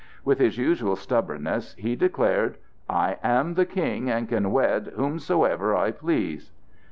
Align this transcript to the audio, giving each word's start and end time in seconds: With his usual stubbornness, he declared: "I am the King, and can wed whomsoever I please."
With 0.25 0.39
his 0.39 0.57
usual 0.57 0.95
stubbornness, 0.95 1.75
he 1.77 1.95
declared: 1.95 2.57
"I 2.89 3.19
am 3.21 3.53
the 3.53 3.67
King, 3.67 4.09
and 4.09 4.27
can 4.27 4.51
wed 4.51 4.93
whomsoever 4.95 5.75
I 5.75 5.91
please." 5.91 6.51